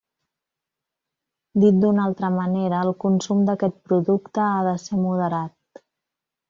[1.65, 5.83] Dit d'una altra manera, el consum d'aquest producte ha de ser moderat.